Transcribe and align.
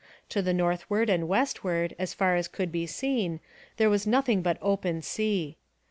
To 0.29 0.41
the 0.41 0.51
northward 0.51 1.11
and 1.11 1.27
westward, 1.27 1.95
as 1.99 2.11
far 2.15 2.35
as 2.35 2.47
could 2.47 2.71
be 2.71 2.87
seen, 2.87 3.39
there 3.77 3.87
was 3.87 4.07
nothing 4.07 4.41
but 4.41 4.57
open 4.59 5.03
sea. 5.03 5.57